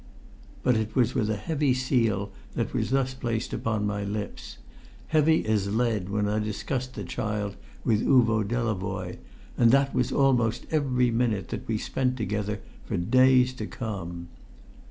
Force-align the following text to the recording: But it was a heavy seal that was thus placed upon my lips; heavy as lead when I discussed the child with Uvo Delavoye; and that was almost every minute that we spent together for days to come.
But 0.63 0.75
it 0.77 0.95
was 0.95 1.15
a 1.15 1.35
heavy 1.35 1.75
seal 1.75 2.31
that 2.55 2.73
was 2.73 2.89
thus 2.89 3.13
placed 3.13 3.53
upon 3.53 3.85
my 3.85 4.03
lips; 4.03 4.57
heavy 5.09 5.45
as 5.45 5.71
lead 5.75 6.09
when 6.09 6.27
I 6.27 6.39
discussed 6.39 6.95
the 6.95 7.03
child 7.03 7.55
with 7.83 8.01
Uvo 8.03 8.43
Delavoye; 8.43 9.19
and 9.59 9.69
that 9.69 9.93
was 9.93 10.11
almost 10.11 10.65
every 10.71 11.11
minute 11.11 11.49
that 11.49 11.67
we 11.67 11.77
spent 11.77 12.17
together 12.17 12.61
for 12.83 12.97
days 12.97 13.53
to 13.53 13.67
come. 13.67 14.29